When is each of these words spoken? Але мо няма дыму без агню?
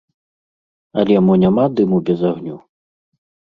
Але 1.01 1.15
мо 1.27 1.37
няма 1.43 1.63
дыму 1.81 1.97
без 2.09 2.19
агню? 2.33 2.57